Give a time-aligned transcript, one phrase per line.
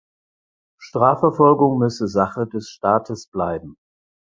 [0.79, 3.75] Strafverfolgung müsse Sache des Staates bleiben.